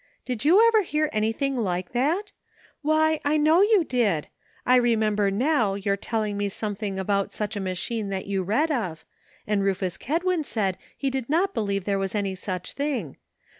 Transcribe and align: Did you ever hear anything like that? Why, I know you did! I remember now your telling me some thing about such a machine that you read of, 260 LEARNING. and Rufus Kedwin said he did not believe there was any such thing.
Did 0.25 0.43
you 0.43 0.65
ever 0.67 0.81
hear 0.81 1.11
anything 1.13 1.55
like 1.55 1.91
that? 1.91 2.31
Why, 2.81 3.19
I 3.23 3.37
know 3.37 3.61
you 3.61 3.83
did! 3.83 4.29
I 4.65 4.77
remember 4.77 5.29
now 5.29 5.75
your 5.75 5.95
telling 5.95 6.37
me 6.37 6.49
some 6.49 6.73
thing 6.73 6.97
about 6.97 7.31
such 7.31 7.55
a 7.55 7.59
machine 7.59 8.09
that 8.09 8.25
you 8.25 8.41
read 8.41 8.71
of, 8.71 9.05
260 9.45 9.45
LEARNING. 9.45 9.59
and 9.59 9.63
Rufus 9.63 9.97
Kedwin 9.99 10.43
said 10.43 10.79
he 10.97 11.11
did 11.11 11.29
not 11.29 11.53
believe 11.53 11.83
there 11.83 11.99
was 11.99 12.15
any 12.15 12.33
such 12.33 12.73
thing. 12.73 13.17